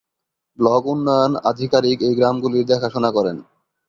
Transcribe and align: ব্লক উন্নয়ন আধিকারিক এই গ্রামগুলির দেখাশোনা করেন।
ব্লক 0.59 0.83
উন্নয়ন 0.93 1.31
আধিকারিক 1.51 1.97
এই 2.07 2.13
গ্রামগুলির 2.17 2.69
দেখাশোনা 2.71 3.09
করেন। 3.11 3.37